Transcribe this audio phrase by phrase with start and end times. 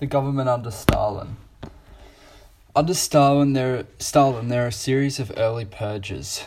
[0.00, 1.36] the government under Stalin.
[2.74, 6.44] Under Stalin, there Stalin there are a series of early purges.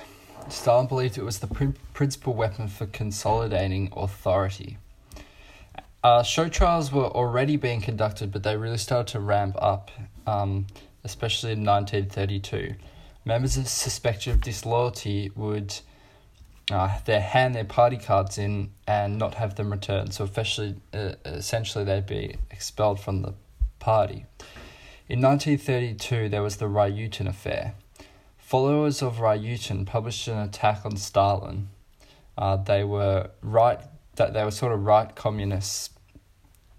[0.50, 4.78] Stalin believed it was the pr- principal weapon for consolidating authority.
[6.04, 9.92] Uh, show trials were already being conducted, but they really started to ramp up,
[10.28, 10.66] um,
[11.04, 12.74] especially in 1932.
[13.24, 15.80] Members suspected of disloyalty would
[16.72, 20.14] uh, they hand their party cards in and not have them returned.
[20.14, 23.34] So officially, uh, essentially, they'd be expelled from the
[23.84, 24.26] party.
[25.10, 27.76] In 1932, there was the Ryutin affair.
[28.38, 31.68] Followers of Ryutin published an attack on Stalin.
[32.38, 33.80] Uh, they were right
[34.16, 35.90] that they were sort of right communists,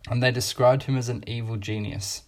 [0.08, 2.22] and they described him as an evil genius.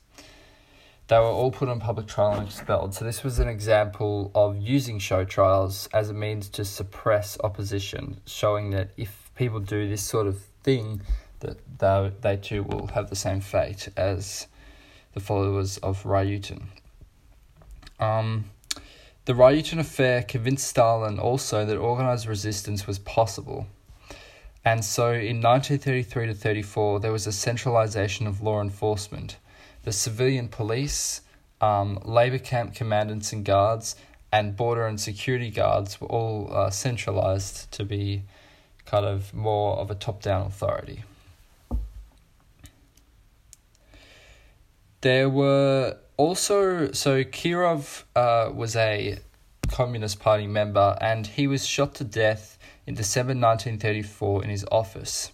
[1.08, 2.94] They were all put on public trial and expelled.
[2.94, 8.20] So this was an example of using show trials as a means to suppress opposition,
[8.26, 11.00] showing that if people do this sort of thing,
[11.40, 14.48] that they, they too will have the same fate as
[15.16, 16.64] the followers of Ryutin.
[17.98, 18.50] Um,
[19.24, 23.66] the Ryutin affair convinced Stalin also that organized resistance was possible.
[24.62, 29.38] And so in 1933 to 34, there was a centralization of law enforcement
[29.84, 31.22] the civilian police,
[31.62, 33.96] um, labour camp commandants and guards,
[34.30, 38.24] and border and security guards were all uh, centralised to be
[38.84, 41.04] kind of more of a top down authority.
[45.06, 49.20] There were also, so Kirov uh, was a
[49.68, 55.30] Communist Party member and he was shot to death in December 1934 in his office.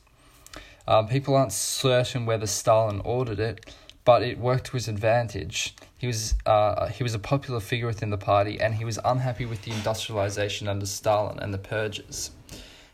[0.86, 5.74] Um, people aren't certain whether Stalin ordered it, but it worked to his advantage.
[5.96, 9.46] He was uh, he was a popular figure within the party, and he was unhappy
[9.46, 12.30] with the industrialization under Stalin and the purges,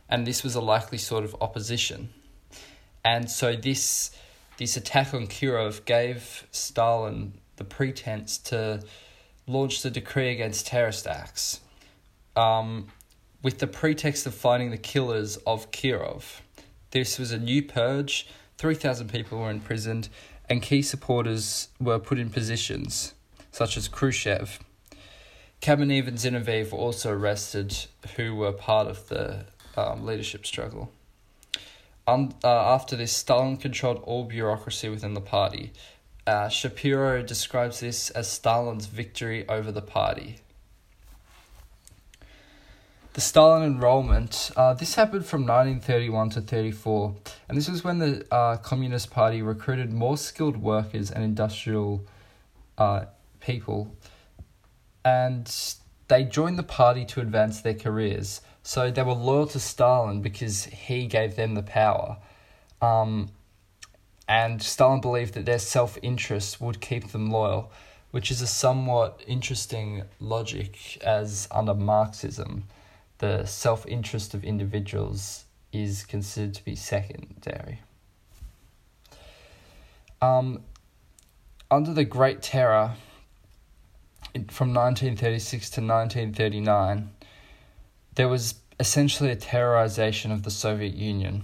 [0.09, 2.11] and this was a likely sort of opposition,
[3.05, 4.13] and so this
[4.59, 8.83] this attack on Kirov gave Stalin the pretense to
[9.47, 11.61] launch the decree against terrorist acts,
[12.37, 12.89] um,
[13.43, 16.41] with the pretext of finding the killers of Kirov.
[16.91, 18.27] This was a new purge.
[18.59, 20.09] Three thousand people were imprisoned
[20.49, 23.15] and key supporters were put in positions,
[23.53, 24.59] such as Khrushchev.
[25.61, 27.77] Kamenev and Zinoviev were also arrested,
[28.17, 29.45] who were part of the
[29.77, 30.91] um, leadership struggle.
[32.09, 35.73] Um, uh, after this, Stalin controlled all bureaucracy within the party.
[36.27, 40.39] Uh, Schapiro describes this as Stalin's victory over the party.
[43.13, 44.51] The Stalin enrollment.
[44.57, 47.15] Uh, this happened from 1931 to 34,
[47.47, 52.07] and this was when the uh, Communist Party recruited more skilled workers and industrial
[52.79, 53.05] uh,
[53.41, 53.95] people,
[55.05, 55.47] and
[56.09, 58.41] they joined the party to advance their careers.
[58.63, 62.19] So they were loyal to Stalin because he gave them the power.
[62.83, 63.31] Um,
[64.29, 67.71] and Stalin believed that their self interest would keep them loyal,
[68.11, 72.65] which is a somewhat interesting logic as under Marxism
[73.19, 77.81] the self interest of individuals is considered to be secondary.
[80.23, 80.63] Um,
[81.71, 82.95] under the Great Terror
[84.51, 87.11] from 1936 to 1939,
[88.15, 91.43] there was essentially a terrorization of the Soviet Union.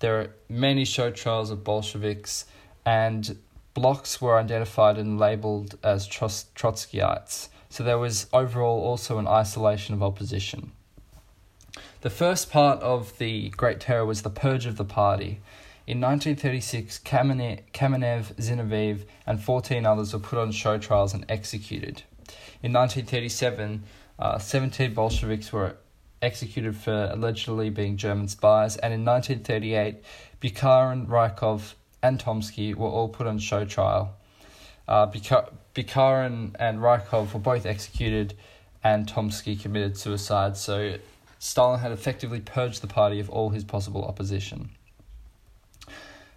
[0.00, 2.44] There are many show trials of Bolsheviks,
[2.84, 3.38] and
[3.74, 7.48] blocks were identified and labeled as Trotskyites.
[7.70, 10.72] So there was overall also an isolation of opposition.
[12.00, 15.40] The first part of the Great Terror was the purge of the party.
[15.88, 22.02] In 1936, Kamenev, Zinoviev, and 14 others were put on show trials and executed.
[22.62, 23.84] In 1937,
[24.18, 25.76] uh, 17 Bolsheviks were
[26.20, 30.04] executed for allegedly being German spies, and in 1938,
[30.42, 31.72] Bukharin, Rykov,
[32.02, 34.14] and Tomsky were all put on show trial.
[34.86, 38.34] Uh, Bukharin and Rykov were both executed,
[38.84, 40.98] and Tomsky committed suicide, so
[41.38, 44.68] Stalin had effectively purged the party of all his possible opposition.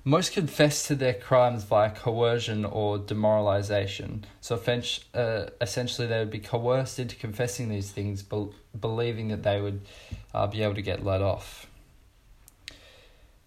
[0.03, 4.25] Most confessed to their crimes via coercion or demoralization.
[4.39, 4.55] So,
[5.13, 8.49] uh, essentially, they would be coerced into confessing these things, be-
[8.79, 9.81] believing that they would
[10.33, 11.67] uh, be able to get let off.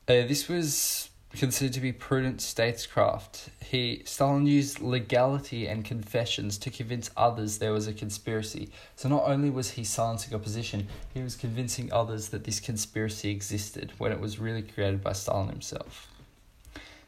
[0.06, 3.48] Uh, this was considered to be prudent statescraft.
[3.64, 8.70] He Stalin used legality and confessions to convince others there was a conspiracy.
[8.94, 13.92] So not only was he silencing opposition, he was convincing others that this conspiracy existed
[13.98, 16.13] when it was really created by Stalin himself.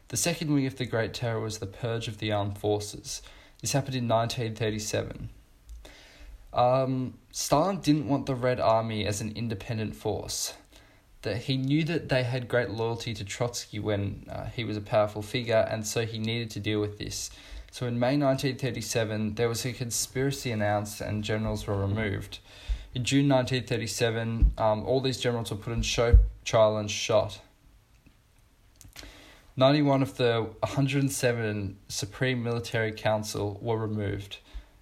[0.09, 3.21] The second wing of the Great Terror was the purge of the armed forces.
[3.61, 5.29] This happened in 1937.
[6.53, 10.53] Um, Stalin didn't want the Red Army as an independent force.
[11.23, 14.81] that he knew that they had great loyalty to Trotsky when uh, he was a
[14.81, 17.29] powerful figure, and so he needed to deal with this.
[17.71, 22.39] So in May 1937, there was a conspiracy announced, and generals were removed.
[22.93, 27.41] In June 1937, um, all these generals were put in show trial and shot.
[29.59, 34.37] 91 of the 107 Supreme Military Council were removed.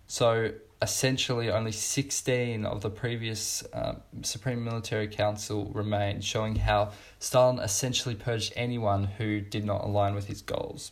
[0.06, 0.52] So
[0.82, 8.16] essentially, only 16 of the previous uh, Supreme Military Council remained, showing how Stalin essentially
[8.16, 10.92] purged anyone who did not align with his goals.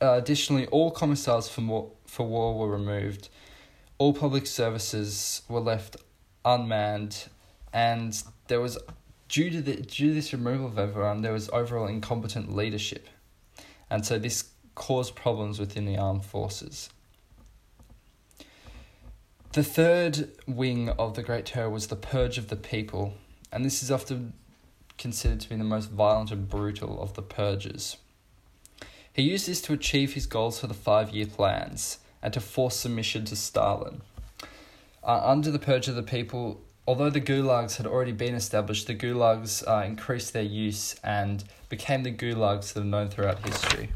[0.00, 3.30] Uh, additionally, all commissars for war, for war were removed.
[3.98, 5.96] All public services were left
[6.44, 7.24] unmanned,
[7.72, 8.78] and there was
[9.28, 13.08] due to the due to this removal of everyone, there was overall incompetent leadership,
[13.90, 16.90] and so this caused problems within the armed forces.
[19.52, 23.14] The third wing of the Great Terror was the purge of the people,
[23.50, 24.34] and this is often
[24.98, 27.96] considered to be the most violent and brutal of the purges.
[29.12, 32.76] He used this to achieve his goals for the five year plans and to force
[32.76, 34.02] submission to Stalin.
[35.02, 38.94] Uh, under the purge of the people, although the gulags had already been established, the
[38.94, 43.90] gulags uh, increased their use and became the gulags that are known throughout history.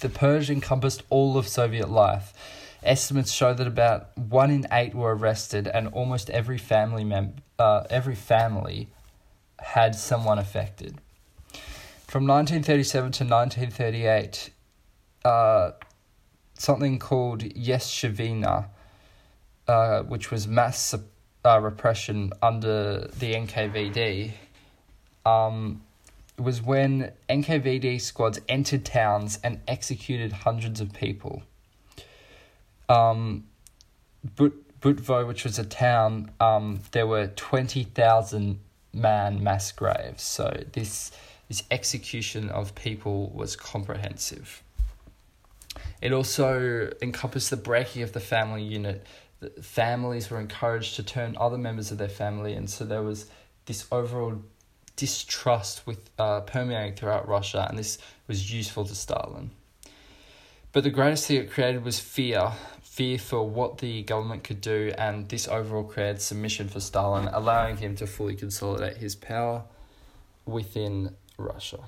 [0.00, 2.32] The purge encompassed all of Soviet life.
[2.82, 7.84] Estimates show that about one in eight were arrested, and almost every family mem- uh,
[7.88, 8.88] every family
[9.60, 10.98] had someone affected.
[12.08, 14.50] From 1937 to 1938,
[15.24, 15.70] uh,
[16.58, 18.66] something called Yezhovshchina,
[19.68, 20.94] uh, which was mass
[21.44, 24.32] uh, repression under the NKVD,
[25.26, 25.82] um,
[26.38, 31.42] was when NKVD squads entered towns and executed hundreds of people.
[32.88, 33.44] Um,
[34.36, 38.58] But Butovo, which was a town, um, there were 20,000
[38.92, 40.22] man mass graves.
[40.22, 41.12] So this
[41.48, 44.62] this execution of people was comprehensive.
[46.00, 49.06] It also encompassed the breaking of the family unit.
[49.62, 53.26] Families were encouraged to turn other members of their family, and so there was
[53.66, 54.42] this overall
[54.96, 59.50] distrust with uh, permeating throughout Russia, and this was useful to Stalin.
[60.72, 62.52] But the greatest thing it created was fear
[62.92, 67.78] fear for what the government could do, and this overall created submission for Stalin, allowing
[67.78, 69.62] him to fully consolidate his power
[70.44, 71.78] within Russia.